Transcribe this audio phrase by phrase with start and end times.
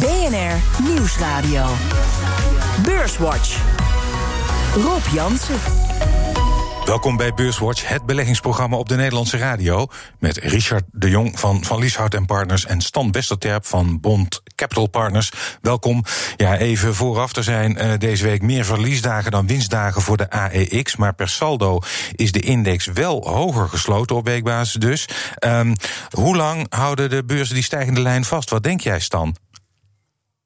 [0.00, 1.66] BNR Nieuwsradio.
[2.84, 3.60] Beurswatch.
[4.74, 5.58] Rob Jansen.
[6.84, 9.86] Welkom bij Beurswatch, het beleggingsprogramma op de Nederlandse radio.
[10.18, 14.86] Met Richard de Jong van Van Lieshout en Partners en Stan Westerterp van Bond Capital
[14.86, 15.32] Partners.
[15.60, 16.04] Welkom.
[16.36, 20.96] Ja, even vooraf, er zijn uh, deze week meer verliesdagen dan winstdagen voor de AEX.
[20.96, 21.80] Maar per saldo
[22.12, 25.08] is de index wel hoger gesloten op weekbasis dus.
[25.44, 25.74] Um,
[26.10, 28.50] hoe lang houden de beurzen die stijgende lijn vast?
[28.50, 29.36] Wat denk jij, Stan?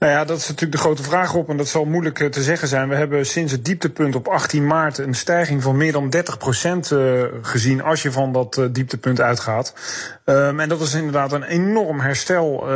[0.00, 2.68] Nou ja, dat is natuurlijk de grote vraag op en dat zal moeilijk te zeggen
[2.68, 2.88] zijn.
[2.88, 6.92] We hebben sinds het dieptepunt op 18 maart een stijging van meer dan 30 procent
[7.42, 9.74] gezien als je van dat dieptepunt uitgaat.
[10.24, 12.68] Um, en dat is inderdaad een enorm herstel.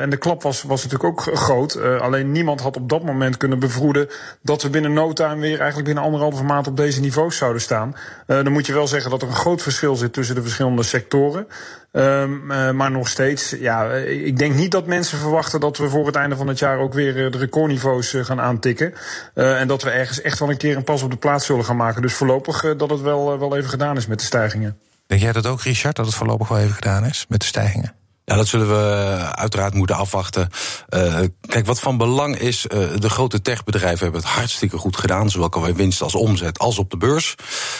[0.00, 1.80] En de klap was, was natuurlijk ook groot.
[2.00, 4.08] Alleen niemand had op dat moment kunnen bevroeden
[4.42, 7.96] dat we binnen no time weer eigenlijk binnen anderhalve maand op deze niveaus zouden staan.
[8.26, 11.46] Dan moet je wel zeggen dat er een groot verschil zit tussen de verschillende sectoren.
[11.92, 12.46] Um,
[12.76, 16.36] maar nog steeds, ja, ik denk niet dat mensen verwachten dat we voor het einde
[16.36, 18.94] van het jaar ook weer de recordniveaus gaan aantikken.
[19.34, 21.76] en dat we ergens echt wel een keer een pas op de plaats zullen gaan
[21.76, 22.02] maken.
[22.02, 24.78] Dus voorlopig dat het wel, wel even gedaan is met de stijgingen.
[25.06, 27.94] Denk jij dat ook, Richard, dat het voorlopig wel even gedaan is met de stijgingen?
[28.28, 30.48] Ja, dat zullen we uiteraard moeten afwachten.
[30.88, 35.30] Uh, kijk, wat van belang is, uh, de grote techbedrijven hebben het hartstikke goed gedaan,
[35.30, 37.34] zowel qua winst als omzet als op de beurs.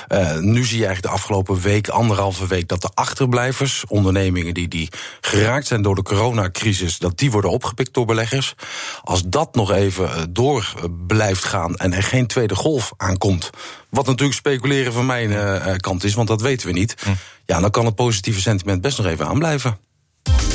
[0.08, 4.68] Uh, nu zie je eigenlijk de afgelopen week, anderhalve week, dat de achterblijvers, ondernemingen die,
[4.68, 4.88] die
[5.20, 8.54] geraakt zijn door de coronacrisis, dat die worden opgepikt door beleggers.
[9.02, 10.74] Als dat nog even door
[11.06, 13.50] blijft gaan en er geen tweede golf aankomt,
[13.88, 16.94] wat natuurlijk speculeren van mijn kant is, want dat weten we niet.
[17.02, 17.10] Hm.
[17.46, 19.85] Ja, dan kan het positieve sentiment best nog even aanblijven.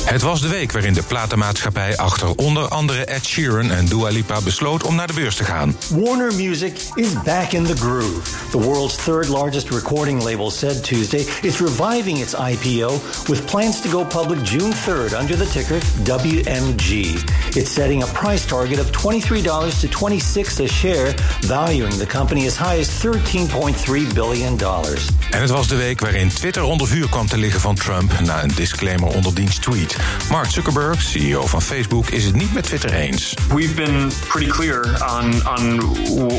[0.04, 4.40] Het was de week waarin de platenmaatschappij achter onder andere Ed Sheeran en Dua Lipa
[4.40, 5.76] besloot om naar de beurs te gaan.
[5.90, 8.20] Warner Music is back in the groove.
[8.50, 13.90] The world's third largest recording label said Tuesday it's reviving its IPO with plans to
[13.90, 17.22] go public June 3rd under the ticker WMG.
[17.56, 22.56] It's setting a price target of $23 to 26 a share, valuing the company as
[22.56, 25.06] high as 13.3 billion dollars.
[25.30, 28.42] En het was de week waarin Twitter onder vuur kwam te liggen van Trump na
[28.42, 29.91] een disclaimer onder diens tweet.
[30.30, 33.34] Mark Zuckerberg, CEO van Facebook, is het niet met Twitter eens.
[33.54, 35.80] We've been pretty clear on on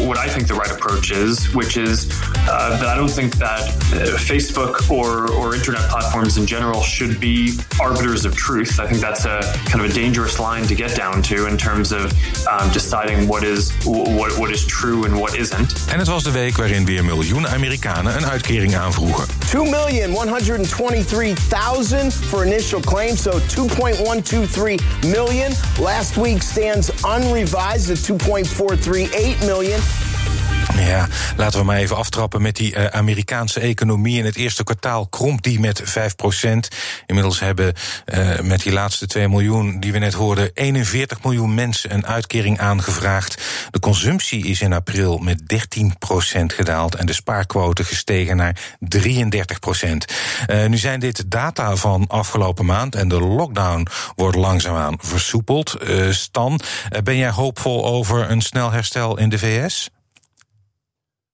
[0.07, 2.07] what I think the right approach is, which is
[2.47, 7.19] uh, that I don't think that uh, Facebook or or internet platforms in general should
[7.19, 8.79] be arbiters of truth.
[8.79, 11.91] I think that's a kind of a dangerous line to get down to in terms
[11.91, 12.13] of
[12.47, 15.73] um, deciding what is what what is true and what isn't.
[15.87, 19.25] En het was de week waarin weer miljoenen Amerikanen een uitkering aanvroegen.
[19.45, 25.51] 2,123,000 for initial claims, so 2.123 million.
[25.81, 29.79] Last week stands unrevised at 2.438 million.
[30.77, 31.07] Ja,
[31.37, 34.17] laten we maar even aftrappen met die uh, Amerikaanse economie.
[34.17, 35.85] In het eerste kwartaal kromp die met 5%
[37.05, 37.73] Inmiddels hebben
[38.05, 40.51] uh, met die laatste 2 miljoen die we net hoorden...
[40.53, 43.41] 41 miljoen mensen een uitkering aangevraagd.
[43.71, 46.95] De consumptie is in april met 13% gedaald...
[46.95, 48.57] en de spaarquote gestegen naar
[48.97, 48.97] 33%
[50.47, 52.95] uh, Nu zijn dit data van afgelopen maand...
[52.95, 55.77] en de lockdown wordt langzaamaan versoepeld.
[56.09, 56.59] Stan,
[57.03, 59.89] ben jij hoopvol over een snel herstel in de VS?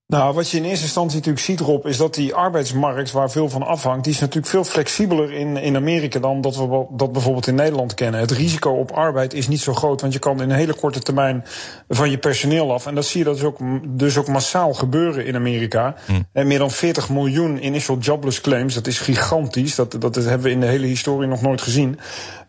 [0.09, 3.49] Nou, wat je in eerste instantie natuurlijk ziet, Rob, is dat die arbeidsmarkt waar veel
[3.49, 7.47] van afhangt, die is natuurlijk veel flexibeler in, in Amerika dan dat we dat bijvoorbeeld
[7.47, 8.19] in Nederland kennen.
[8.19, 10.99] Het risico op arbeid is niet zo groot, want je kan in een hele korte
[10.99, 11.43] termijn
[11.87, 12.85] van je personeel af.
[12.85, 15.95] En dat zie je dus ook, dus ook massaal gebeuren in Amerika.
[16.05, 16.21] Hm.
[16.33, 19.75] En meer dan 40 miljoen initial jobless claims, dat is gigantisch.
[19.75, 21.99] Dat, dat hebben we in de hele historie nog nooit gezien.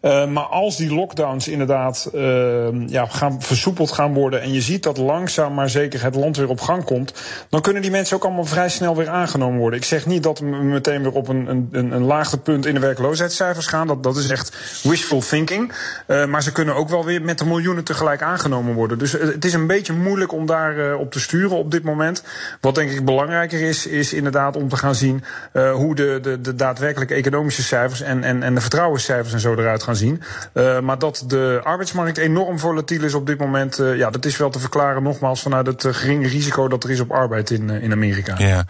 [0.02, 4.82] Uh, maar als die lockdowns inderdaad uh, ja, gaan, versoepeld gaan worden en je ziet
[4.82, 7.14] dat langzaam maar zeker het land weer op gang komt,
[7.48, 9.78] dan kunnen die mensen ook allemaal vrij snel weer aangenomen worden.
[9.78, 13.66] Ik zeg niet dat we meteen weer op een, een, een laagtepunt in de werkloosheidscijfers
[13.66, 13.86] gaan.
[13.86, 15.72] Dat, dat is echt wishful thinking.
[16.06, 18.98] Uh, maar ze kunnen ook wel weer met de miljoenen tegelijk aangenomen worden.
[18.98, 22.24] Dus het is een beetje moeilijk om daar op te sturen op dit moment.
[22.60, 26.54] Wat denk ik belangrijker is, is inderdaad om te gaan zien hoe de, de, de
[26.54, 30.22] daadwerkelijke economische cijfers en, en, en de vertrouwenscijfers en zo eruit gaan zien.
[30.54, 34.36] Uh, maar dat de arbeidsmarkt enorm volatiel is op dit moment, uh, ja, dat is
[34.36, 37.70] wel te verklaren nogmaals vanuit het uh, geringe risico dat er is op arbeid in,
[37.70, 38.34] in Amerika.
[38.38, 38.65] Ja,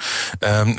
[0.61, 0.79] um,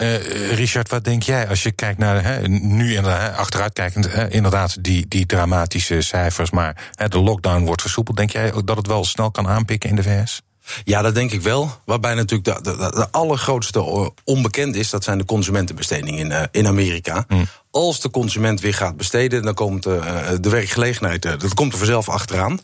[0.51, 5.07] Richard, wat denk jij als je kijkt naar he, nu inderdaad, achteruitkijkend, he, inderdaad die,
[5.07, 8.17] die dramatische cijfers, maar he, de lockdown wordt versoepeld.
[8.17, 10.41] Denk jij ook dat het wel snel kan aanpikken in de VS?
[10.83, 11.71] Ja, dat denk ik wel.
[11.85, 16.67] Waarbij natuurlijk de, de, de allergrootste onbekend is, dat zijn de consumentenbestedingen in, uh, in
[16.67, 17.25] Amerika.
[17.27, 17.47] Mm.
[17.71, 22.59] Als de consument weer gaat besteden, dan komt de werkgelegenheid, dat komt er vanzelf achteraan.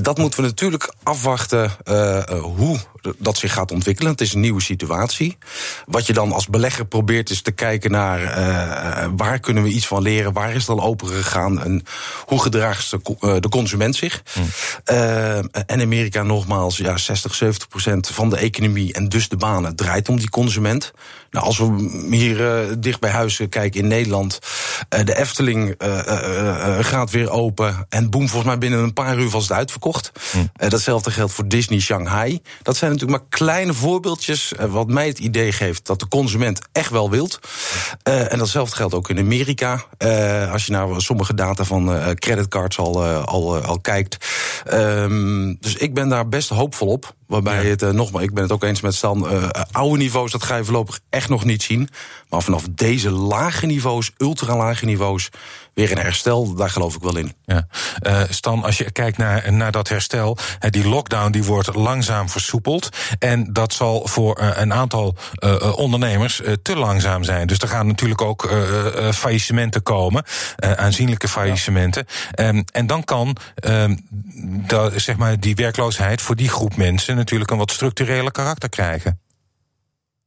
[0.00, 1.70] dat moeten we natuurlijk afwachten
[2.40, 2.78] hoe
[3.18, 4.10] dat zich gaat ontwikkelen.
[4.10, 5.38] Het is een nieuwe situatie.
[5.86, 9.86] Wat je dan als belegger probeert is te kijken naar uh, waar kunnen we iets
[9.86, 11.84] van leren, waar is het al open gegaan en
[12.24, 14.22] hoe gedraagt de, de consument zich.
[14.32, 14.46] Hmm.
[14.90, 19.76] Uh, en Amerika nogmaals, ja, 60, 70 procent van de economie en dus de banen
[19.76, 20.92] draait om die consument.
[21.30, 24.38] Nou, als we hier uh, dicht bij huis kijken in Nederland,
[24.94, 25.74] uh, de Efteling
[26.80, 27.86] gaat weer open.
[27.88, 30.12] En boem, volgens mij binnen een paar uur was het uitverkocht.
[30.30, 30.68] Hm.
[30.68, 32.40] datzelfde geldt voor Disney Shanghai.
[32.62, 36.90] Dat zijn natuurlijk maar kleine voorbeeldjes, wat mij het idee geeft dat de consument echt
[36.90, 37.38] wel wilt.
[38.02, 39.84] en datzelfde geldt ook in Amerika.
[40.52, 44.26] als je naar sommige data van creditcards al, al, al kijkt.
[44.72, 47.14] Um, dus ik ben daar best hoopvol op.
[47.30, 47.68] Waarbij ja.
[47.68, 50.56] het, uh, nogmaals, ik ben het ook eens met Stan, uh, oude niveaus, dat ga
[50.56, 51.88] je voorlopig echt nog niet zien.
[52.28, 55.28] Maar vanaf deze lage niveaus, ultralage niveaus,
[55.74, 57.34] weer een herstel, daar geloof ik wel in.
[57.44, 57.66] Ja.
[58.06, 62.88] Uh, Stan, als je kijkt naar, naar dat herstel, die lockdown die wordt langzaam versoepeld.
[63.18, 65.16] En dat zal voor een aantal
[65.76, 67.46] ondernemers te langzaam zijn.
[67.46, 68.52] Dus er gaan natuurlijk ook
[69.12, 70.24] faillissementen komen,
[70.56, 72.06] aanzienlijke faillissementen.
[72.30, 72.48] Ja.
[72.48, 74.06] Um, en dan kan um,
[74.66, 79.20] dat, zeg maar, die werkloosheid voor die groep mensen natuurlijk een wat structurele karakter krijgen.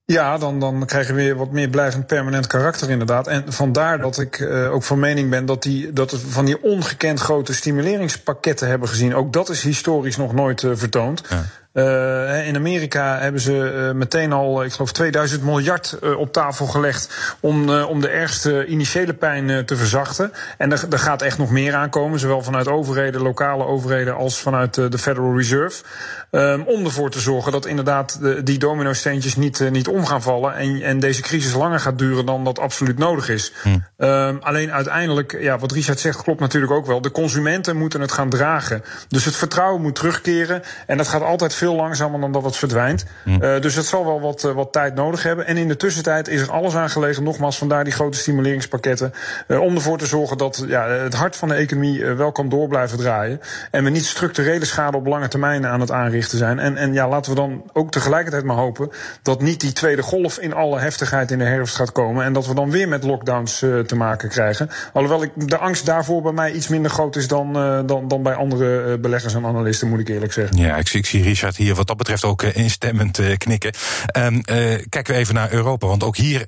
[0.05, 3.27] Ja, dan, dan krijg je weer wat meer blijvend permanent karakter inderdaad.
[3.27, 6.63] En vandaar dat ik uh, ook van mening ben dat, die, dat we van die
[6.63, 9.15] ongekend grote stimuleringspakketten hebben gezien.
[9.15, 11.21] Ook dat is historisch nog nooit uh, vertoond.
[11.29, 11.44] Ja.
[11.74, 17.36] Uh, in Amerika hebben ze uh, meteen al, ik geloof, 2000 miljard op tafel gelegd
[17.40, 20.31] om, om de ergste initiële pijn te verzachten.
[20.58, 24.74] En er, er gaat echt nog meer aankomen, zowel vanuit overheden, lokale overheden, als vanuit
[24.74, 25.84] de Federal Reserve.
[26.31, 30.56] Um, om ervoor te zorgen dat inderdaad de, die domino-steentjes niet, niet om gaan vallen
[30.56, 33.54] en, en deze crisis langer gaat duren dan dat absoluut nodig is.
[33.64, 33.70] Hm.
[33.98, 37.02] Um, alleen uiteindelijk, ja, wat Richard zegt, klopt natuurlijk ook wel.
[37.02, 38.84] De consumenten moeten het gaan dragen.
[39.08, 40.62] Dus het vertrouwen moet terugkeren.
[40.88, 43.06] En dat gaat altijd veel langzamer dan dat het verdwijnt.
[43.24, 43.44] Mm.
[43.44, 45.48] Uh, dus het zal wel wat, uh, wat tijd nodig hebben.
[45.48, 49.13] En in de tussentijd is er alles aangelegen, nogmaals, vandaar die grote stimuleringspakketten.
[49.48, 52.68] Uh, om ervoor te zorgen dat ja, het hart van de economie wel kan door
[52.68, 53.39] blijven draaien.
[53.71, 56.60] En we niet structurele schade op lange termijn aan het aanrichten zijn.
[56.60, 58.89] En, en ja, laten we dan ook tegelijkertijd maar hopen
[59.21, 62.25] dat niet die tweede golf in alle heftigheid in de herfst gaat komen.
[62.25, 64.69] En dat we dan weer met lockdowns te maken krijgen.
[64.94, 67.54] Alhoewel ik, de angst daarvoor bij mij iets minder groot is dan,
[67.86, 70.57] dan, dan bij andere beleggers en analisten, moet ik eerlijk zeggen.
[70.57, 73.73] Ja, ik zie, ik zie Richard hier wat dat betreft ook uh, instemmend uh, knikken.
[74.17, 74.41] Um, uh,
[74.89, 76.45] kijken we even naar Europa, want ook hier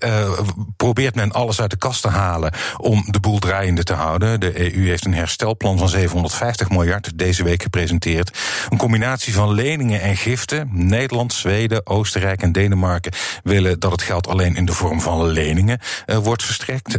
[0.78, 4.40] probeert men alles uit de kast te halen om de boel draaiende te houden.
[4.40, 8.38] De EU heeft een herstelplan van 750 miljard deze week gepresenteerd.
[8.70, 10.70] Een combinatie van leningen en giften.
[10.72, 13.12] Nederland, Zweden, Oostenrijk en Denemarken
[13.44, 16.98] willen dat het geld alleen in de vorm van leningen wordt verstrekt.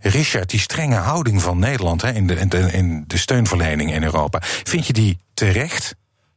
[0.00, 4.92] Richard, die strenge houding van Nederland in, de, in de steunverlening in Europa, vind je
[4.92, 5.94] die terecht?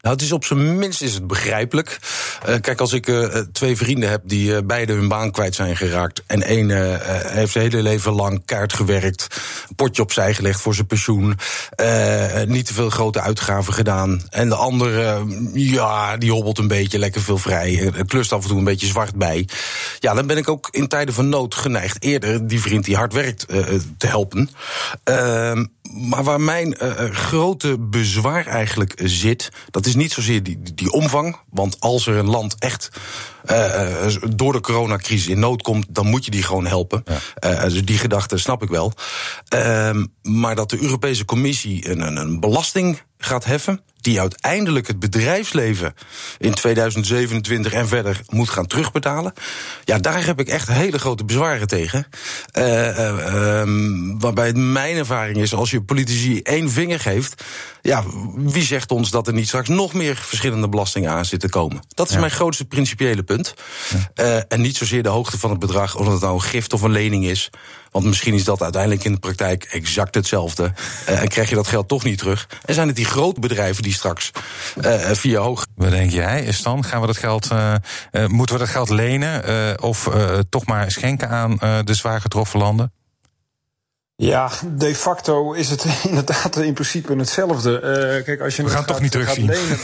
[0.08, 2.00] Nou, het is op zijn minst is het begrijpelijk.
[2.48, 5.78] Uh, kijk, als ik uh, twee vrienden heb die uh, beide hun baan kwijt zijn
[5.78, 6.24] geraakt.
[6.28, 6.70] En één
[7.34, 9.28] heeft zijn hele leven lang kaart gewerkt.
[9.70, 11.38] Een potje opzij gelegd voor zijn pensioen.
[12.46, 14.22] niet te veel grote uitgaven gedaan.
[14.30, 17.92] En de andere, ja, die hobbelt een beetje lekker veel vrij.
[18.08, 19.48] Klust af en toe een beetje zwart bij.
[20.00, 23.14] Ja, dan ben ik ook in tijden van nood geneigd eerder die vriend die hard
[23.14, 23.48] werkt
[23.98, 24.50] te helpen.
[25.94, 26.76] Maar waar mijn
[27.12, 31.38] grote bezwaar eigenlijk zit, dat is niet zozeer die, die omvang.
[31.50, 32.90] Want als er een land echt
[33.52, 37.04] uh, door de coronacrisis in nood komt, dan moet je die gewoon helpen.
[37.40, 37.64] Ja.
[37.64, 38.94] Uh, dus die gedachte snap ik wel.
[39.56, 45.00] Uh, maar dat de Europese Commissie een, een, een belasting gaat heffen die uiteindelijk het
[45.00, 45.94] bedrijfsleven
[46.38, 49.34] in 2027 en verder moet gaan terugbetalen.
[49.84, 52.08] Ja, daar heb ik echt hele grote bezwaren tegen.
[52.58, 57.44] Uh, uh, um, waarbij mijn ervaring is, als je politici één vinger geeft,
[57.82, 58.04] ja,
[58.36, 61.82] wie zegt ons dat er niet straks nog meer verschillende belastingen aan zitten komen?
[61.88, 62.20] Dat is ja.
[62.20, 63.37] mijn grootste principiële punt.
[64.16, 66.82] Uh, en niet zozeer de hoogte van het bedrag, of het nou een gift of
[66.82, 67.50] een lening is.
[67.92, 70.74] Want misschien is dat uiteindelijk in de praktijk exact hetzelfde.
[71.10, 72.48] Uh, en krijg je dat geld toch niet terug.
[72.66, 74.32] En zijn het die grote bedrijven die straks
[74.82, 75.66] uh, via hoog.
[75.76, 76.84] Wat denk jij, is dan?
[76.84, 77.50] Gaan we dat geld,
[78.28, 80.10] moeten we dat geld lenen of
[80.50, 82.92] toch maar schenken aan de zwaar getroffen landen?
[84.20, 87.72] Ja, de facto is het inderdaad in principe hetzelfde.
[87.72, 89.46] Uh, kijk, als je We gaan gaat, toch niet terugzien.
[89.46, 89.78] Lenen,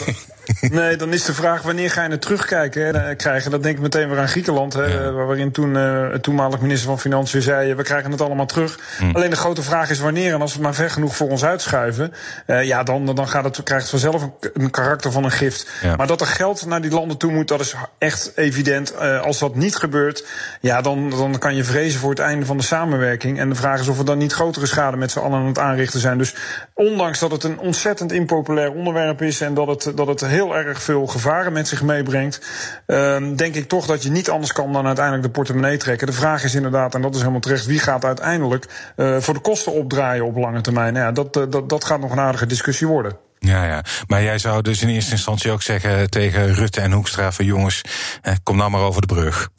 [0.79, 3.51] nee, dan is de vraag wanneer ga je het terugkijken hè, krijgen.
[3.51, 4.73] Dat denk ik meteen weer aan Griekenland.
[4.73, 5.11] Hè, ja.
[5.11, 7.73] Waarin toen uh, het toenmalig minister van Financiën zei...
[7.73, 8.79] we krijgen het allemaal terug.
[8.97, 9.11] Hm.
[9.13, 10.33] Alleen de grote vraag is wanneer.
[10.33, 12.13] En als we het maar ver genoeg voor ons uitschuiven...
[12.47, 15.69] Uh, ja, dan, dan gaat het, krijgt het vanzelf een, een karakter van een gift.
[15.81, 15.95] Ja.
[15.95, 18.97] Maar dat er geld naar die landen toe moet, dat is echt evident.
[19.21, 20.25] als dat niet gebeurt,
[20.61, 23.39] ja, dan, dan kan je vrezen voor het einde van de samenwerking.
[23.39, 25.59] En de vraag is of we dan niet grotere schade met z'n allen aan het
[25.59, 26.17] aanrichten zijn.
[26.17, 26.35] Dus
[26.73, 30.81] ondanks dat het een ontzettend impopulair onderwerp is en dat het, dat het heel erg
[30.81, 32.41] veel gevaren met zich meebrengt,
[32.87, 36.07] uh, denk ik toch dat je niet anders kan dan uiteindelijk de portemonnee trekken.
[36.07, 38.65] De vraag is inderdaad, en dat is helemaal terecht, wie gaat uiteindelijk
[38.95, 40.93] uh, voor de kosten opdraaien op lange termijn?
[40.93, 43.17] Nou ja, dat, uh, dat, dat gaat nog een aardige discussie worden.
[43.39, 43.83] Ja, ja.
[44.07, 47.81] Maar jij zou dus in eerste instantie ook zeggen tegen Rutte en Hoekstra van jongens,
[48.21, 49.49] eh, kom nou maar over de brug.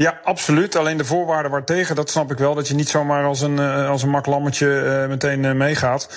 [0.00, 0.76] Ja, absoluut.
[0.76, 2.54] Alleen de voorwaarden waartegen, dat snap ik wel.
[2.54, 6.08] Dat je niet zomaar als een, uh, als een maklammetje uh, meteen uh, meegaat.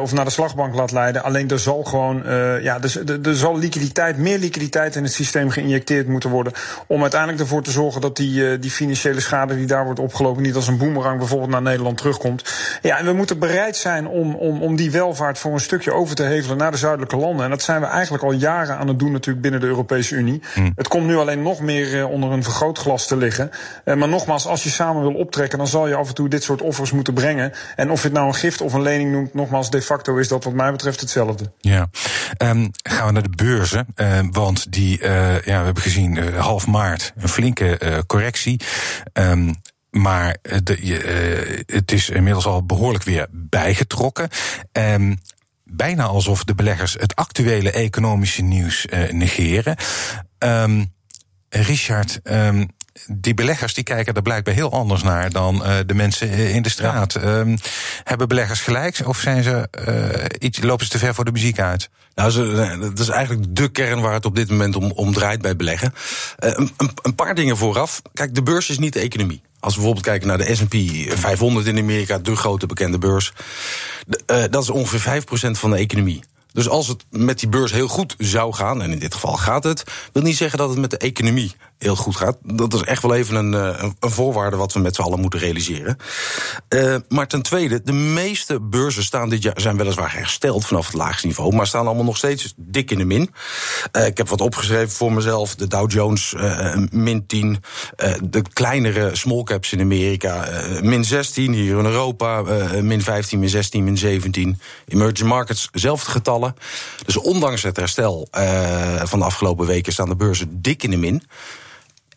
[0.00, 1.22] of naar de slagbank laat leiden.
[1.22, 2.22] Alleen er zal gewoon,
[2.62, 6.52] ja, dus, er zal liquiditeit, meer liquiditeit in het systeem geïnjecteerd moeten worden.
[6.86, 10.42] Om uiteindelijk ervoor te zorgen dat die, die financiële schade die daar wordt opgelopen.
[10.42, 12.54] niet als een boemerang bijvoorbeeld naar Nederland terugkomt.
[12.82, 16.14] Ja, en we moeten bereid zijn om, om, om die welvaart voor een stukje over
[16.14, 17.44] te hevelen naar de zuidelijke landen.
[17.44, 20.42] En dat zijn we eigenlijk al jaren aan het doen, natuurlijk binnen de Europese Unie.
[20.54, 20.72] Mm.
[20.76, 23.50] Het komt nu alleen nog meer onder een vergrootglas te liggen.
[23.84, 26.42] Uh, maar nogmaals, als je samen wil optrekken, dan zal je af en toe dit
[26.42, 27.52] soort offers moeten brengen.
[27.76, 30.28] En of je het nou een gift of een lening noemt, nogmaals, de facto is
[30.28, 31.52] dat wat mij betreft hetzelfde.
[31.60, 31.88] Ja,
[32.42, 33.86] um, gaan we naar de beurzen.
[33.96, 38.60] Uh, want die, uh, ja, we hebben gezien half maart een flinke correctie.
[39.12, 39.54] Um,
[39.90, 44.28] maar de, het is inmiddels al behoorlijk weer bijgetrokken.
[44.72, 45.18] Um,
[45.64, 49.76] bijna alsof de beleggers het actuele economische nieuws negeren.
[51.48, 52.20] Richard,
[53.06, 56.68] die beleggers die kijken er blijkbaar heel anders naar dan uh, de mensen in de
[56.68, 57.12] straat.
[57.12, 57.38] Ja.
[57.38, 57.58] Um,
[58.04, 61.58] hebben beleggers gelijk of zijn ze, uh, iets, lopen ze te ver voor de muziek
[61.60, 61.90] uit?
[62.14, 65.42] Nou, ze, dat is eigenlijk de kern waar het op dit moment om, om draait
[65.42, 65.94] bij beleggen.
[66.44, 66.70] Uh, een,
[67.02, 68.02] een, paar dingen vooraf.
[68.14, 69.42] Kijk, de beurs is niet de economie.
[69.60, 70.74] Als we bijvoorbeeld kijken naar de S&P
[71.18, 73.32] 500 in Amerika, de grote bekende beurs.
[74.06, 76.22] De, dat is ongeveer 5% van de economie.
[76.52, 79.64] Dus als het met die beurs heel goed zou gaan, en in dit geval gaat
[79.64, 82.36] het, wil niet zeggen dat het met de economie heel goed gaat.
[82.42, 85.40] Dat is echt wel even een, een, een voorwaarde wat we met z'n allen moeten
[85.40, 85.96] realiseren.
[86.68, 90.94] Uh, maar ten tweede, de meeste beurzen staan dit jaar, zijn weliswaar hersteld vanaf het
[90.94, 93.34] laagste niveau, maar staan allemaal nog steeds dik in de min.
[93.92, 95.54] Uh, ik heb wat opgeschreven voor mezelf.
[95.54, 96.34] De Dow Jones
[96.90, 97.62] min 10,
[98.22, 100.48] de kleinere small caps in Amerika
[100.82, 102.42] min 16, hier in Europa
[102.82, 104.60] min 15, min 16, min 17.
[104.88, 106.54] Emerging markets, zelfde getallen.
[107.04, 108.28] Dus ondanks het herstel
[109.02, 111.22] van de afgelopen weken staan de beurzen dik in de min.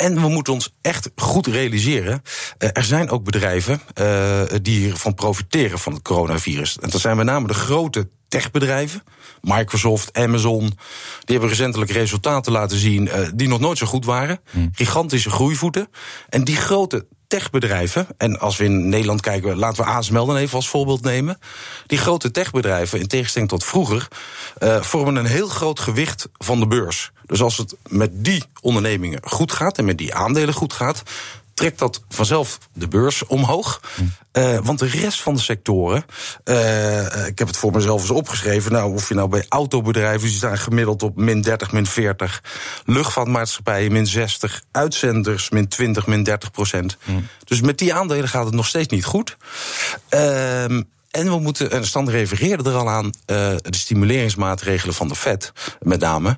[0.01, 2.21] En we moeten ons echt goed realiseren.
[2.57, 6.77] Uh, er zijn ook bedrijven uh, die hiervan profiteren van het coronavirus.
[6.79, 9.03] En dat zijn met name de grote techbedrijven.
[9.41, 10.59] Microsoft, Amazon.
[10.59, 10.77] Die
[11.37, 14.39] hebben recentelijk resultaten laten zien uh, die nog nooit zo goed waren.
[14.51, 14.69] Hmm.
[14.73, 15.87] Gigantische groeivoeten.
[16.29, 20.55] En die grote techbedrijven, en als we in Nederland kijken, laten we ASML dan even
[20.55, 21.39] als voorbeeld nemen.
[21.87, 24.07] Die grote techbedrijven, in tegenstelling tot vroeger,
[24.59, 27.11] uh, vormen een heel groot gewicht van de beurs.
[27.25, 31.03] Dus als het met die ondernemingen goed gaat en met die aandelen goed gaat,
[31.53, 33.81] trekt dat vanzelf de beurs omhoog.
[34.33, 36.05] Uh, want de rest van de sectoren,
[36.45, 38.71] uh, ik heb het voor mezelf eens opgeschreven.
[38.71, 42.43] Nou, of je nou bij autobedrijven, die staan gemiddeld op min 30, min 40.
[42.85, 44.63] Luchtvaartmaatschappijen min 60.
[44.71, 46.97] Uitzenders min 20, min 30 procent.
[47.03, 47.27] Mm.
[47.43, 49.37] Dus met die aandelen gaat het nog steeds niet goed.
[50.09, 50.65] Uh,
[51.11, 53.11] en we moeten, en Stan refereerde er al aan, uh,
[53.55, 56.37] de stimuleringsmaatregelen van de Fed, met name.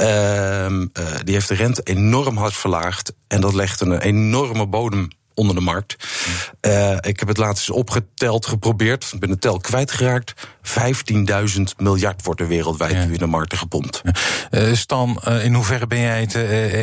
[0.00, 0.86] Uh, uh,
[1.24, 3.12] die heeft de rente enorm hard verlaagd.
[3.26, 5.96] En dat legt een enorme bodem onder de markt.
[6.66, 9.10] Uh, ik heb het laatst eens opgeteld, geprobeerd.
[9.12, 10.34] Ik ben de tel kwijtgeraakt.
[11.56, 13.04] 15.000 miljard wordt er wereldwijd ja.
[13.04, 14.02] nu in de markten gepompt.
[14.72, 16.34] Stan, in hoeverre ben jij het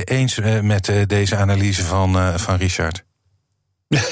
[0.07, 3.03] eens met deze analyse van, van Richard?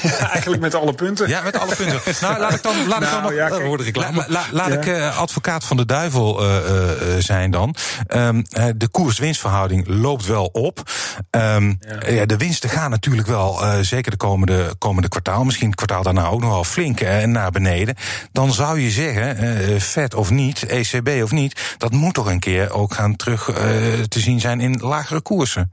[0.02, 1.28] Ja, eigenlijk met alle punten.
[1.28, 2.00] Ja, met alle punten.
[2.20, 4.16] Nou, laat ik dan, laat nou, ik dan nog, ja, kijk, worden reclame.
[4.16, 4.74] La, la, laat ja.
[4.74, 7.74] ik uh, advocaat van de duivel uh, uh, zijn dan.
[8.08, 8.44] Um,
[8.76, 10.90] de koers-winstverhouding loopt wel op.
[11.30, 12.10] Um, ja.
[12.10, 12.26] ja.
[12.26, 16.40] de winsten gaan natuurlijk wel, zeker de komende, komende kwartaal, misschien het kwartaal daarna ook
[16.40, 17.94] nog wel flink naar beneden.
[18.32, 22.72] Dan zou je zeggen, vet of niet, ECB of niet, dat moet toch een keer
[22.72, 23.44] ook gaan terug
[24.08, 25.72] te zien zijn in lagere koersen.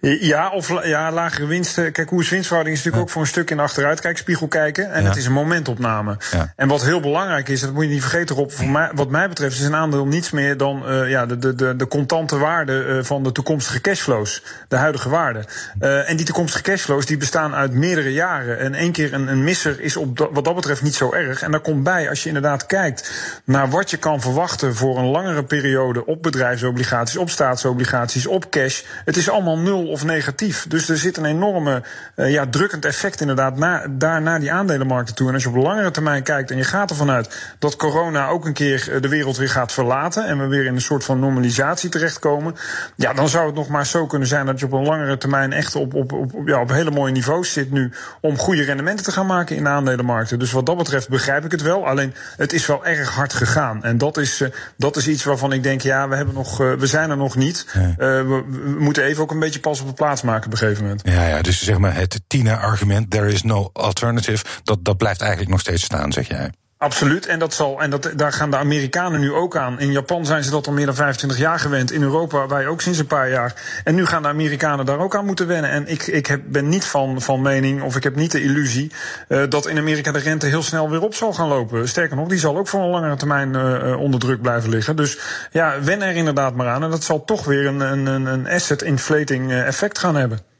[0.00, 1.92] Ja, of ja, lagere winsten.
[1.92, 4.92] Kijk, koers-winstverhouding is natuurlijk ook voor een stuk in de achteruitkijkspiegel kijken.
[4.92, 6.16] En het is een momentopname.
[6.56, 8.50] En wat heel belangrijk is, dat moet je niet vergeten, Rob.
[8.50, 11.54] Voor mij, wat mij betreft is een aandeel niets meer dan uh, ja, de, de,
[11.54, 14.42] de, de contante waarde uh, van de toekomstige cashflows.
[14.68, 15.44] De huidige waarde.
[15.80, 18.58] Uh, en die toekomstige cashflows die bestaan uit meerdere jaren.
[18.58, 21.42] En één keer een, een misser is op wat dat betreft niet zo erg.
[21.42, 23.12] En daar komt bij, als je inderdaad kijkt
[23.44, 28.82] naar wat je kan verwachten voor een langere periode op bedrijfsobligaties, op staatsobligaties, op cash.
[29.04, 30.66] Het is allemaal nul of negatief.
[30.68, 31.82] Dus er zit een enorme
[32.16, 35.28] uh, ja, drukkend effect inderdaad na, daar naar die aandelenmarkten toe.
[35.28, 38.44] En als je op langere termijn kijkt en je gaat ervan uit dat corona ook
[38.44, 41.18] een keer eh, de wereld weer gaat verlaten en we weer in een soort van
[41.18, 42.54] normalisatie terechtkomen,
[42.96, 45.52] ja, dan zou het nog maar zo kunnen zijn dat je op een langere termijn
[45.52, 49.12] echt op, op, op, ja, op hele mooie niveaus zit nu om goede rendementen te
[49.12, 50.38] gaan maken in de aandelenmarkten.
[50.38, 51.86] Dus wat dat betreft begrijp ik het wel.
[51.86, 53.82] Alleen het is wel erg hard gegaan.
[53.84, 56.72] En dat is, uh, dat is iets waarvan ik denk, ja, we, hebben nog, uh,
[56.72, 57.66] we zijn er nog niet.
[57.96, 60.82] We, we, moeten even ook een beetje pas op de plaats maken op een gegeven
[60.82, 61.02] moment.
[61.04, 65.50] Ja, ja dus zeg maar het Tina-argument, there is no alternative, dat, dat blijft eigenlijk
[65.50, 66.50] nog steeds staan, zeg jij.
[66.84, 69.80] Absoluut, en, dat zal, en dat, daar gaan de Amerikanen nu ook aan.
[69.80, 71.92] In Japan zijn ze dat al meer dan 25 jaar gewend.
[71.92, 73.54] In Europa wij ook sinds een paar jaar.
[73.84, 75.70] En nu gaan de Amerikanen daar ook aan moeten wennen.
[75.70, 78.92] En ik, ik heb, ben niet van, van mening, of ik heb niet de illusie...
[79.28, 81.88] Uh, dat in Amerika de rente heel snel weer op zal gaan lopen.
[81.88, 84.96] Sterker nog, die zal ook voor een langere termijn uh, onder druk blijven liggen.
[84.96, 85.18] Dus
[85.50, 86.82] ja, wen er inderdaad maar aan.
[86.82, 90.53] En dat zal toch weer een, een, een asset inflating effect gaan hebben.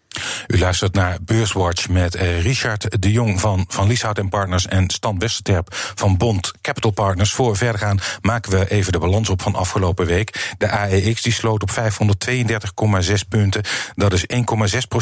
[0.47, 5.19] U luistert naar Beurswatch met eh, Richard de Jong van, van Lieshout Partners en Stan
[5.19, 7.33] Westerterp van Bond Capital Partners.
[7.33, 10.55] Voor we verder gaan maken we even de balans op van afgelopen week.
[10.59, 13.63] De AEX die sloot op 532,6 punten.
[13.95, 14.25] Dat is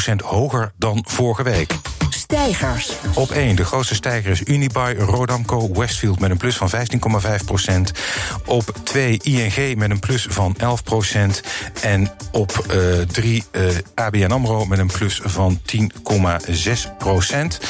[0.09, 1.75] 1,6% hoger dan vorige week.
[2.23, 2.91] Stijgers.
[3.13, 7.73] Op 1, de grootste stijger is Unibuy, Rodamco, Westfield met een plus van 15,5%
[8.45, 10.59] Op 2, ING met een plus van 11%
[11.81, 12.51] En op
[13.07, 17.59] 3, uh, uh, ABN AMRO met een plus van 10,6 procent.
[17.61, 17.67] Uh,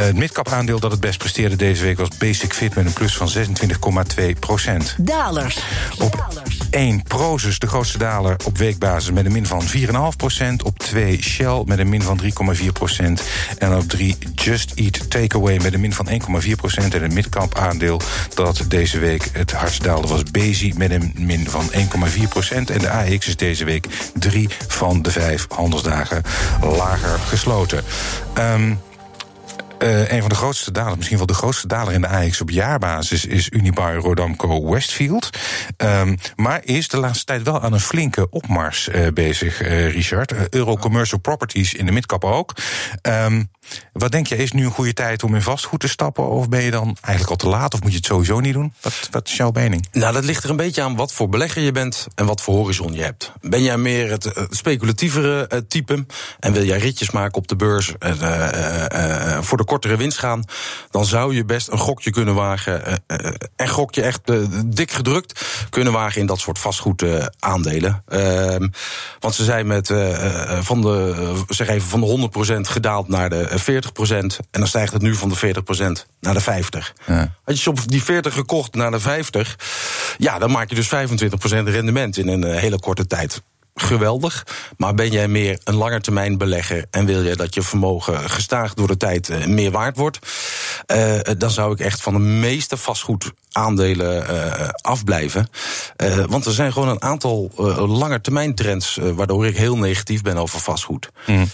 [0.00, 3.16] het midcap aandeel dat het best presteerde deze week was Basic Fit met een plus
[3.16, 3.28] van
[4.18, 4.94] 26,2 procent.
[4.98, 5.58] Dalers.
[5.98, 6.28] Op
[6.70, 10.62] 1 Prozus, de grootste daler op weekbasis met een min van 4,5 procent.
[10.62, 13.22] Op 2 Shell met een min van 3,4 procent.
[13.58, 16.08] En op 3 Just Eat Takeaway met een min van
[16.42, 16.94] 1,4 procent.
[16.94, 18.00] En het midcap aandeel
[18.34, 22.70] dat deze week het hardst daalde was Bezi met een min van 1,4 procent.
[22.70, 26.22] En de AX is deze week drie van de vijf handelsdagen
[26.60, 27.84] lager gesloten.
[28.38, 28.78] Um,
[29.84, 32.50] uh, een van de grootste dalers, misschien wel de grootste daler in de AX op
[32.50, 35.30] jaarbasis, is Unibail Rodamco Westfield.
[35.76, 40.32] Um, maar is de laatste tijd wel aan een flinke opmars uh, bezig, uh, Richard.
[40.50, 42.52] Euro Commercial Properties in de midcap ook.
[43.02, 43.50] Um,
[43.92, 46.28] wat denk je, is nu een goede tijd om in vastgoed te stappen?
[46.28, 47.74] Of ben je dan eigenlijk al te laat?
[47.74, 48.72] Of moet je het sowieso niet doen?
[48.80, 49.86] Wat, wat is jouw mening?
[49.92, 52.54] Nou, dat ligt er een beetje aan wat voor belegger je bent en wat voor
[52.54, 53.32] horizon je hebt.
[53.40, 56.06] Ben jij meer het speculatievere type
[56.40, 57.92] en wil jij ritjes maken op de beurs
[59.44, 60.44] voor de kortere winst gaan,
[60.90, 63.02] dan zou je best een gokje kunnen wagen.
[63.56, 64.20] en gokje echt
[64.76, 68.02] dik gedrukt kunnen wagen in dat soort vastgoedaandelen.
[68.08, 68.68] Ehm,
[69.20, 69.86] want ze zijn met
[70.60, 75.02] van de, zeg even, van de 100% gedaald naar de 40% En dan stijgt het
[75.02, 76.94] nu van de 40% naar de 50.
[77.06, 77.34] Ja.
[77.44, 79.58] Had je op die 40 gekocht naar de 50,
[80.18, 83.42] ja, dan maak je dus 25% rendement in een hele korte tijd
[83.74, 84.46] geweldig.
[84.76, 88.86] Maar ben jij meer een langetermijn belegger en wil je dat je vermogen gestaag door
[88.86, 90.18] de tijd meer waard wordt,
[90.92, 95.48] uh, dan zou ik echt van de meeste vastgoedaandelen uh, afblijven.
[96.02, 97.50] Uh, want er zijn gewoon een aantal
[97.86, 101.10] langetermijntrends waardoor ik heel negatief ben over vastgoed.
[101.26, 101.50] Mm.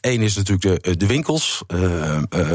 [0.00, 1.62] Eén is natuurlijk de, de winkels.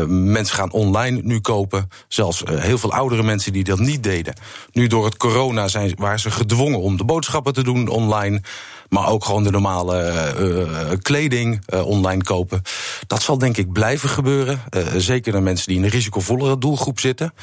[0.07, 1.89] mensen gaan online nu kopen.
[2.07, 4.33] Zelfs heel veel oudere mensen die dat niet deden.
[4.71, 8.41] Nu door het corona zijn, waren ze gedwongen om de boodschappen te doen online.
[8.89, 12.61] Maar ook gewoon de normale uh, kleding uh, online kopen.
[13.07, 14.61] Dat zal denk ik blijven gebeuren.
[14.95, 17.33] Zeker de mensen die in een risicovollere doelgroep zitten.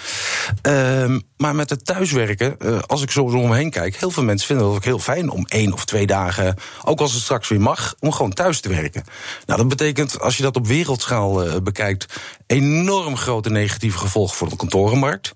[0.62, 4.77] Ehm, maar met het thuiswerken, als ik zo omheen kijk, heel veel mensen vinden het
[4.77, 8.12] ook heel fijn om één of twee dagen, ook als het straks weer mag, om
[8.12, 9.05] gewoon thuis te werken.
[9.47, 12.07] Nou, dat betekent, als je dat op wereldschaal bekijkt,
[12.47, 15.33] enorm grote negatieve gevolgen voor de kantorenmarkt.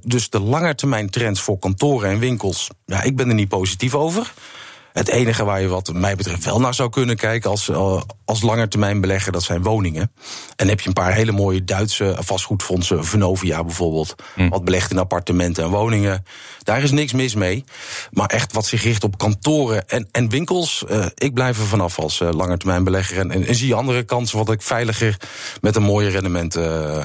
[0.00, 4.32] dus de langetermijn trends voor kantoren en winkels, ja, ik ben er niet positief over.
[4.98, 8.42] Het enige waar je wat mij betreft wel naar zou kunnen kijken als, uh, als
[8.42, 10.12] langetermijn belegger, dat zijn woningen.
[10.56, 14.48] En heb je een paar hele mooie Duitse vastgoedfondsen, Venovia bijvoorbeeld, hm.
[14.48, 16.24] wat belegt in appartementen en woningen.
[16.62, 17.64] Daar is niks mis mee.
[18.10, 21.98] Maar echt wat zich richt op kantoren en, en winkels, uh, ik blijf er vanaf
[21.98, 23.18] als uh, langetermijn belegger.
[23.18, 25.16] En, en, en, zie andere kansen wat ik veiliger
[25.60, 26.58] met een mooie rendement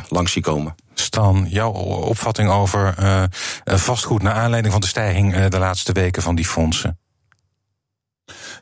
[0.09, 0.75] langs zie komen.
[0.93, 2.95] Stan, jouw opvatting over
[3.65, 6.97] vastgoed naar aanleiding van de stijging de laatste weken van die fondsen?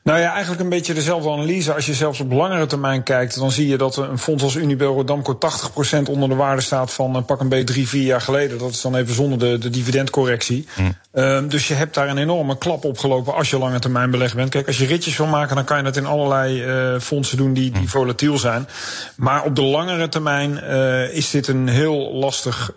[0.04, 1.74] Nou ja, eigenlijk een beetje dezelfde analyse.
[1.74, 4.94] Als je zelfs op langere termijn kijkt, dan zie je dat een fonds als Unibail
[4.94, 8.58] Rodamco 80% onder de waarde staat van uh, pak een beetje drie, vier jaar geleden.
[8.58, 10.68] Dat is dan even zonder de, de dividendcorrectie.
[10.76, 10.82] Hm.
[11.14, 14.50] Uh, dus je hebt daar een enorme klap opgelopen als je lange termijn belegd bent.
[14.50, 17.54] Kijk, als je ritjes wil maken, dan kan je dat in allerlei uh, fondsen doen
[17.54, 17.88] die, die hm.
[17.88, 18.68] volatiel zijn.
[19.16, 22.74] Maar op de langere termijn uh, is dit een heel lastig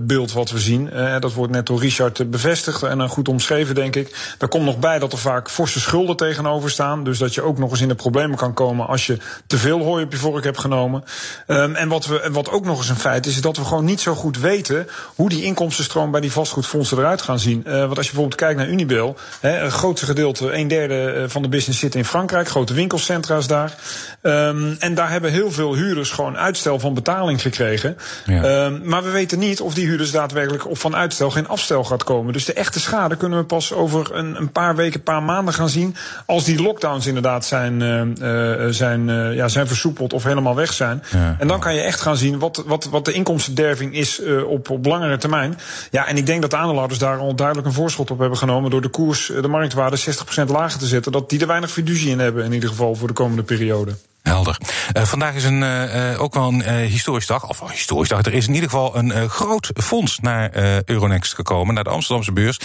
[0.00, 0.90] beeld wat we zien.
[1.20, 4.34] dat wordt net door Richard bevestigd en goed omschreven, denk ik.
[4.38, 7.04] Daar komt nog bij dat er vaak forse schulden tegenover staan.
[7.04, 9.82] Dus dat je ook nog eens in de problemen kan komen als je te veel
[9.82, 11.04] hooi op je vork hebt genomen.
[11.46, 13.84] Um, en wat, we, wat ook nog eens een feit is, is dat we gewoon
[13.84, 17.62] niet zo goed weten hoe die inkomstenstroom bij die vastgoedfondsen eruit gaan zien.
[17.66, 21.42] Uh, want als je bijvoorbeeld kijkt naar Unibail, een grootste gedeelte, een derde eh, van
[21.42, 23.74] de business zit in Frankrijk, grote winkelcentra's daar.
[24.22, 27.96] Um, en daar hebben heel veel huurders gewoon uitstel van betaling gekregen.
[28.26, 28.64] Ja.
[28.64, 32.04] Um, maar we weten niet of die huurders daadwerkelijk of van uitstel geen afstel gaat
[32.04, 32.32] komen.
[32.32, 35.54] Dus de echte schade kunnen we pas over een, een paar weken, een paar maanden
[35.54, 35.96] gaan zien.
[36.26, 41.02] Als die lockdowns inderdaad zijn, uh, zijn, uh, ja, zijn versoepeld of helemaal weg zijn.
[41.12, 41.36] Ja.
[41.38, 44.86] En dan kan je echt gaan zien wat, wat, wat de inkomstenderving is op, op
[44.86, 45.58] langere termijn.
[45.90, 48.70] Ja, en ik denk dat de aandeelhouders daar al duidelijk een voorschot op hebben genomen.
[48.70, 50.00] door de koers, de marktwaarde 60%
[50.46, 51.12] lager te zetten.
[51.12, 53.92] Dat die er weinig fiducie in hebben in ieder geval voor de komende periode.
[54.28, 54.58] Helder.
[54.96, 57.48] Uh, vandaag is een, uh, ook wel een historisch dag.
[57.48, 58.22] Of historisch dag.
[58.22, 60.50] Er is in ieder geval een groot fonds naar
[60.84, 61.74] Euronext gekomen.
[61.74, 62.58] Naar de Amsterdamse beurs.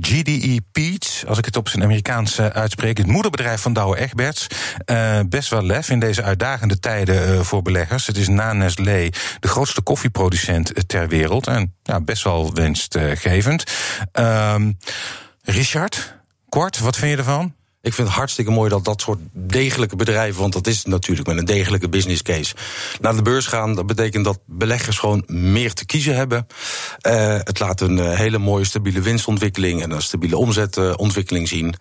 [0.00, 1.26] GDE Peach.
[1.26, 2.98] Als ik het op zijn Amerikaans uitspreek.
[2.98, 4.46] Het moederbedrijf van Douwe Egberts.
[5.28, 8.06] best wel lef in deze uitdagende tijden voor beleggers.
[8.06, 9.08] Het is na Nestlé
[9.40, 11.46] de grootste koffieproducent ter wereld.
[11.46, 13.64] En ja, best wel winstgevend.
[14.12, 14.72] Ehm,
[15.42, 16.14] Richard,
[16.48, 17.54] kort, wat vind je ervan?
[17.82, 21.38] Ik vind het hartstikke mooi dat dat soort degelijke bedrijven, want dat is natuurlijk met
[21.38, 22.54] een degelijke business case,
[23.00, 23.74] naar de beurs gaan.
[23.74, 26.46] Dat betekent dat beleggers gewoon meer te kiezen hebben.
[27.06, 31.74] Uh, het laat een uh, hele mooie stabiele winstontwikkeling en een stabiele omzetontwikkeling zien.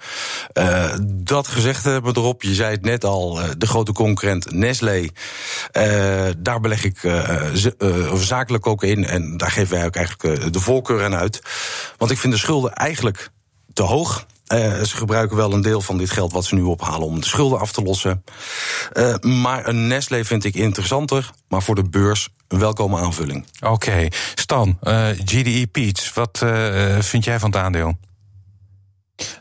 [0.53, 5.09] Uh, dat gezegd hebben we erop, je zei het net al, de grote concurrent Nestlé.
[6.37, 6.99] daar beleg ik
[8.13, 11.41] zakelijk ook in en daar geven wij ook eigenlijk de voorkeur aan uit.
[11.97, 13.29] Want ik vind de schulden eigenlijk
[13.73, 14.25] te hoog.
[14.53, 17.25] Uh, ze gebruiken wel een deel van dit geld wat ze nu ophalen om de
[17.25, 18.23] schulden af te lossen.
[18.93, 23.45] Uh, maar een Nestlé vind ik interessanter, maar voor de beurs een welkome aanvulling.
[23.61, 24.07] Oké.
[24.35, 26.45] Stan, uh, GDE Peach, wat
[26.99, 27.97] vind jij van het aandeel?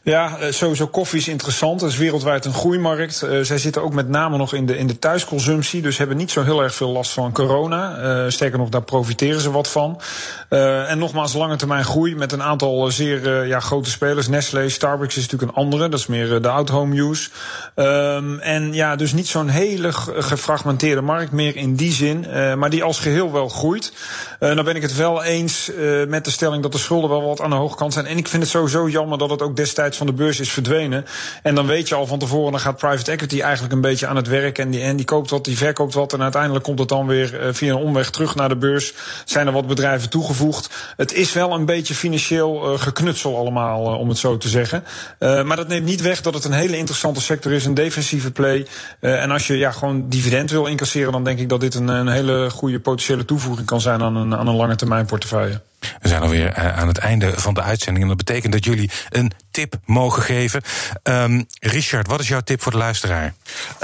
[0.03, 1.81] Ja, eh, sowieso koffie is interessant.
[1.81, 3.23] Het is wereldwijd een groeimarkt.
[3.25, 5.83] Uh, zij zitten ook met name nog in de, in de thuisconsumptie.
[5.83, 7.99] Dus hebben niet zo heel erg veel last van corona.
[7.99, 10.01] Uh, sterker nog, daar profiteren ze wat van.
[10.49, 14.29] En nogmaals, lange termijn groei met een aantal zeer ja, grote spelers.
[14.29, 15.89] Nestlé, Starbucks is natuurlijk een andere.
[15.89, 17.31] Dat is meer de out-home use.
[17.77, 22.27] Um, en ja, dus niet zo'n hele gefragmenteerde markt meer in die zin.
[22.59, 23.93] maar die als geheel wel groeit.
[24.41, 25.71] Uh, nou ben ik het wel eens
[26.09, 28.07] met de stelling dat de schulden wel wat aan de hoge kant zijn.
[28.07, 31.05] En ik vind het sowieso jammer dat het ook destijds van de beurs is verdwenen.
[31.42, 34.16] En dan weet je al van tevoren, dan gaat private equity eigenlijk een beetje aan
[34.16, 34.59] het werk.
[34.59, 36.12] En die, en die koopt wat, die verkoopt wat.
[36.12, 38.94] En uiteindelijk komt het dan weer uh, via een omweg terug naar de beurs.
[39.24, 40.94] Zijn er wat bedrijven toegevoegd.
[40.96, 44.85] Het is wel een beetje financieel geknutsel allemaal, om het zo te zeggen.
[45.18, 47.64] maar dat neemt niet weg dat het een hele interessante sector is.
[47.64, 48.66] Een defensieve play.
[49.00, 52.09] en als je ja, gewoon dividend wil incasseren, dan denk ik dat dit een, een
[52.09, 55.61] hele goede potentiële toevoeging kan zijn aan een aan een lange termijn portefeuille.
[56.01, 58.03] We zijn alweer uh, aan het einde van de uitzending.
[58.03, 60.62] En dat betekent dat jullie een tip mogen geven.
[61.03, 63.35] Um, Richard, wat is jouw tip voor de luisteraar?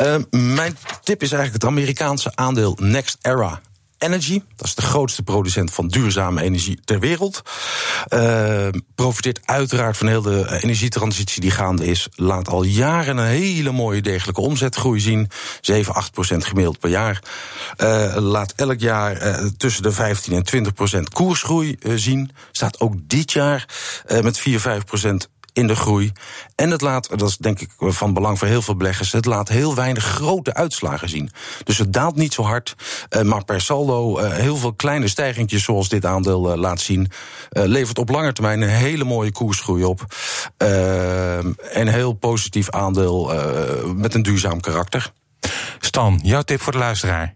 [0.00, 3.60] Uh, mijn tip is eigenlijk het Amerikaanse aandeel Next Era.
[4.02, 4.42] Energy.
[4.56, 7.42] Dat is de grootste producent van duurzame energie ter wereld.
[8.08, 12.08] Uh, profiteert uiteraard van heel de energietransitie die gaande is.
[12.14, 15.30] Laat al jaren een hele mooie degelijke omzetgroei zien.
[15.60, 17.22] 7, 8 procent gemiddeld per jaar.
[17.76, 22.30] Uh, laat elk jaar uh, tussen de 15 en 20 procent koersgroei zien.
[22.52, 23.68] Staat ook dit jaar
[24.22, 26.12] met 4, 5 procent in de groei.
[26.54, 29.48] En het laat, dat is denk ik van belang voor heel veel beleggers, het laat
[29.48, 31.30] heel weinig grote uitslagen zien.
[31.64, 32.74] Dus het daalt niet zo hard,
[33.08, 37.10] eh, maar per saldo eh, heel veel kleine stijgingjes zoals dit aandeel eh, laat zien,
[37.50, 40.04] levert op lange termijn een hele mooie koersgroei op.
[41.72, 43.32] en heel positief aandeel
[43.96, 45.12] met een duurzaam karakter.
[45.80, 47.34] Stan, jouw tip voor de luisteraar?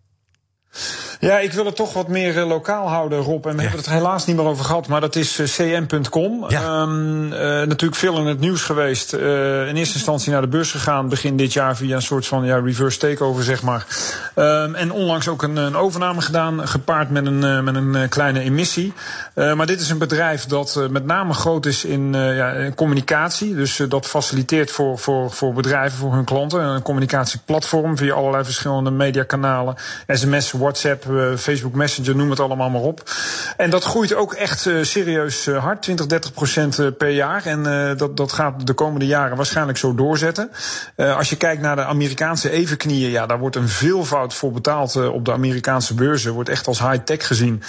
[1.27, 3.47] Ja, ik wil het toch wat meer uh, lokaal houden, Rob.
[3.47, 6.45] En we hebben het helaas niet meer over gehad, maar dat is uh, cm.com.
[6.49, 6.81] Ja.
[6.81, 9.13] Um, uh, natuurlijk veel in het nieuws geweest.
[9.13, 12.59] in eerste instantie naar de beurs gegaan begin dit jaar via een soort van ja,
[12.59, 13.87] reverse takeover, zeg maar.
[14.35, 18.93] Um, en onlangs ook een, een, overname gedaan, gepaard met een, met een kleine emissie.
[19.35, 23.55] maar dit is een bedrijf dat met name groot is in, ja, communicatie.
[23.55, 26.61] Dus dat faciliteert voor, voor, voor bedrijven, voor hun klanten.
[26.61, 29.75] Een communicatieplatform via allerlei verschillende mediakanalen.
[30.07, 31.05] SMS, WhatsApp.
[31.37, 33.11] Facebook Messenger, noem het allemaal maar op.
[33.57, 37.47] En dat groeit ook echt serieus hard, 20, 30 procent per jaar.
[37.47, 37.63] En
[37.97, 40.51] dat, dat gaat de komende jaren waarschijnlijk zo doorzetten.
[40.97, 45.25] als je kijkt naar de Amerikaanse evenknieën, ja, daar wordt een veelvoud voor betaald op
[45.25, 46.33] de Amerikaanse beurzen.
[46.33, 47.63] Wordt echt als high-tech gezien.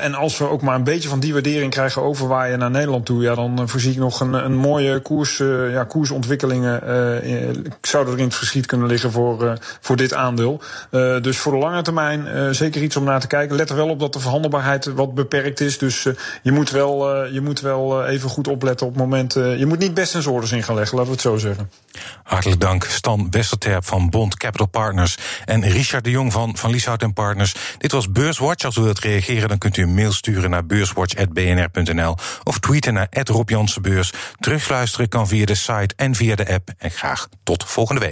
[0.00, 3.22] en als we ook maar een beetje van die waardering krijgen overwaaien naar Nederland toe,
[3.22, 5.36] ja, dan voorzie ik nog een, een mooie koers,
[5.70, 6.80] ja, koersontwikkelingen.
[7.80, 10.60] zouden er in het verschiet kunnen liggen voor, voor dit aandeel.
[11.20, 13.56] dus voor de lange termijn zeker iets om naar te kijken.
[13.56, 15.78] Let er wel op dat de verhandelbaarheid wat beperkt is.
[15.78, 16.02] Dus
[16.42, 19.32] je moet wel, je moet wel even goed opletten op het moment.
[19.32, 21.70] je moet niet best orders in gaan leggen, laten we het zo zeggen.
[22.22, 27.14] Hartelijk dank, Stan Westerterp van Bond Capital Partners en Richard de Jong van Van Lieshout
[27.14, 27.54] Partners.
[27.78, 28.64] Dit was Beurswatch.
[28.64, 33.08] Als u wilt reageren, dan kunt u een mail sturen naar beurswatch.bnr.nl of tweeten naar
[33.10, 33.50] Rob
[34.38, 36.70] Terugluisteren kan via de site en via de app.
[36.78, 38.08] En graag tot volgende week.